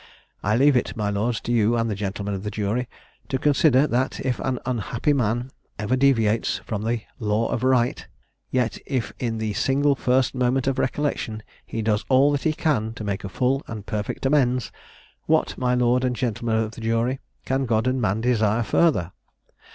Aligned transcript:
I 0.41 0.55
leave 0.57 0.75
it, 0.75 0.97
my 0.97 1.11
lords, 1.11 1.39
to 1.41 1.51
you 1.51 1.77
and 1.77 1.87
the 1.87 1.93
gentlemen 1.93 2.33
of 2.33 2.41
the 2.41 2.49
jury 2.49 2.89
to 3.29 3.37
consider, 3.37 3.85
that 3.85 4.19
if 4.21 4.39
an 4.39 4.57
unhappy 4.65 5.13
man 5.13 5.51
ever 5.77 5.95
deviates 5.95 6.57
from 6.65 6.81
the 6.81 7.01
law 7.19 7.49
of 7.49 7.63
right, 7.63 8.07
yet 8.49 8.79
if 8.87 9.13
in 9.19 9.37
the 9.37 9.53
single 9.53 9.93
first 9.93 10.33
moment 10.33 10.65
of 10.65 10.79
recollection 10.79 11.43
he 11.67 11.83
does 11.83 12.03
all 12.09 12.31
that 12.31 12.45
he 12.45 12.53
can 12.53 12.95
to 12.95 13.03
make 13.03 13.23
a 13.23 13.29
full 13.29 13.61
and 13.67 13.85
perfect 13.85 14.25
amends, 14.25 14.71
what, 15.27 15.55
my 15.55 15.75
lords 15.75 16.03
and 16.03 16.15
gentlemen 16.15 16.55
of 16.55 16.71
the 16.71 16.81
jury, 16.81 17.19
can 17.45 17.67
God 17.67 17.85
and 17.85 18.01
man 18.01 18.21
desire 18.21 18.63
further? 18.63 19.11